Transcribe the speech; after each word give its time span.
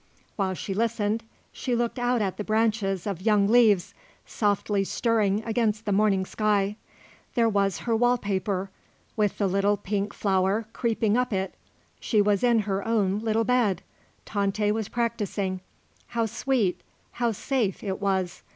While 0.35 0.55
she 0.55 0.73
listened 0.73 1.23
she 1.51 1.75
looked 1.75 1.99
out 1.99 2.23
at 2.23 2.37
the 2.37 2.43
branches 2.43 3.05
of 3.05 3.21
young 3.21 3.47
leaves, 3.47 3.93
softly 4.25 4.83
stirring 4.83 5.43
against 5.43 5.85
the 5.85 5.91
morning 5.91 6.25
sky. 6.25 6.75
There 7.35 7.47
was 7.47 7.81
her 7.85 7.95
wall 7.95 8.17
paper, 8.17 8.71
with 9.15 9.37
the 9.37 9.45
little 9.45 9.77
pink 9.77 10.11
flower 10.15 10.65
creeping 10.73 11.15
up 11.17 11.31
it. 11.31 11.53
She 11.99 12.19
was 12.19 12.43
in 12.43 12.61
her 12.61 12.83
own 12.83 13.19
little 13.19 13.43
bed. 13.43 13.83
Tante 14.25 14.71
was 14.71 14.89
practising. 14.89 15.61
How 16.07 16.25
sweet, 16.25 16.81
how 17.11 17.31
safe, 17.31 17.83
it 17.83 18.01
was. 18.01 18.41